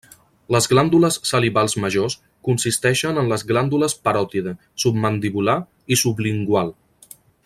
Les 0.53 0.67
glàndules 0.69 1.17
salivals 1.31 1.75
majors 1.83 2.15
consisteixen 2.49 3.21
en 3.23 3.29
les 3.33 3.45
glàndules 3.53 3.95
paròtide, 4.07 4.55
submandibular 4.85 5.59
i 5.97 6.01
sublingual. 6.05 6.75